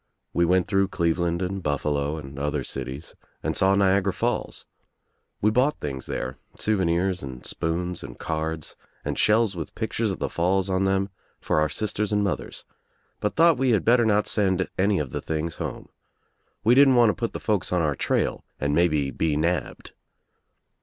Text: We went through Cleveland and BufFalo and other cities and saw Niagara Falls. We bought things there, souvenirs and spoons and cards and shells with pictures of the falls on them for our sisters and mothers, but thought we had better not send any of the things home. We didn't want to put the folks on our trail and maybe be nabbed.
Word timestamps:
We 0.33 0.45
went 0.45 0.65
through 0.67 0.87
Cleveland 0.87 1.43
and 1.43 1.61
BufFalo 1.61 2.19
and 2.19 2.39
other 2.39 2.63
cities 2.63 3.13
and 3.43 3.55
saw 3.55 3.75
Niagara 3.75 4.11
Falls. 4.11 4.65
We 5.41 5.51
bought 5.51 5.79
things 5.79 6.07
there, 6.07 6.39
souvenirs 6.55 7.21
and 7.21 7.45
spoons 7.45 8.01
and 8.01 8.17
cards 8.17 8.75
and 9.05 9.15
shells 9.15 9.55
with 9.55 9.75
pictures 9.75 10.11
of 10.11 10.17
the 10.17 10.27
falls 10.27 10.71
on 10.71 10.85
them 10.85 11.09
for 11.39 11.61
our 11.61 11.69
sisters 11.69 12.11
and 12.11 12.23
mothers, 12.23 12.65
but 13.19 13.35
thought 13.35 13.59
we 13.59 13.73
had 13.73 13.85
better 13.85 14.03
not 14.07 14.25
send 14.25 14.67
any 14.75 14.97
of 14.97 15.11
the 15.11 15.21
things 15.21 15.57
home. 15.57 15.89
We 16.63 16.73
didn't 16.73 16.95
want 16.95 17.11
to 17.11 17.13
put 17.13 17.33
the 17.33 17.39
folks 17.39 17.71
on 17.71 17.83
our 17.83 17.95
trail 17.95 18.43
and 18.59 18.73
maybe 18.73 19.11
be 19.11 19.37
nabbed. 19.37 19.93